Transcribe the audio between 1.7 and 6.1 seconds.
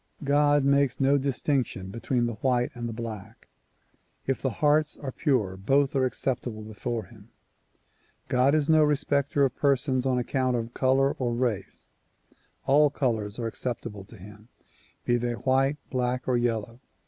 between the white and black. If the hearts are pure both are